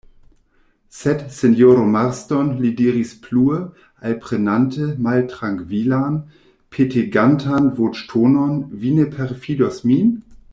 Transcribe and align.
Sed, 0.99 1.19
sinjoro 1.39 1.83
Marston, 1.95 2.47
li 2.63 2.71
diris 2.79 3.11
plue, 3.25 3.59
alprenante 4.11 4.87
maltrankvilan, 5.09 6.17
petegantan 6.77 7.69
voĉtonon, 7.81 8.57
vi 8.85 8.95
ne 9.01 9.07
perfidos 9.19 9.83
min? 9.93 10.11